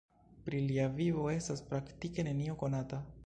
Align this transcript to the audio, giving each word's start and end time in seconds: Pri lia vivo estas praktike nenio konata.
Pri 0.45 0.61
lia 0.71 0.85
vivo 0.95 1.27
estas 1.35 1.63
praktike 1.69 2.29
nenio 2.31 2.57
konata. 2.65 3.07